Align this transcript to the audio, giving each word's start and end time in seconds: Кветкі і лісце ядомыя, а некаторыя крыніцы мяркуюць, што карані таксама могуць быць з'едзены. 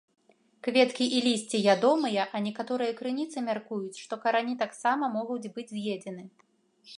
Кветкі 0.67 1.05
і 1.17 1.19
лісце 1.25 1.59
ядомыя, 1.73 2.23
а 2.39 2.41
некаторыя 2.47 2.95
крыніцы 3.01 3.37
мяркуюць, 3.51 4.01
што 4.07 4.19
карані 4.25 4.55
таксама 4.63 5.13
могуць 5.19 5.51
быць 5.59 5.71
з'едзены. 5.77 6.23